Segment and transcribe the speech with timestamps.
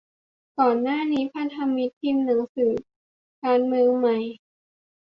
[0.59, 2.73] ก่อนหน้านี้ พันธมิตรพิมพ์หนังสือ
[3.43, 4.17] 'การเมืองใหม่